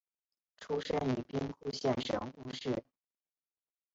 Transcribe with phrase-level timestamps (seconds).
[0.59, 2.83] 出身于兵库县神户市。